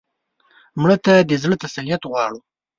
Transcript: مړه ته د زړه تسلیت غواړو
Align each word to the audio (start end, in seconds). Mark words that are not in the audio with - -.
مړه 0.81 0.97
ته 1.05 1.13
د 1.29 1.31
زړه 1.43 1.55
تسلیت 1.63 2.01
غواړو 2.11 2.39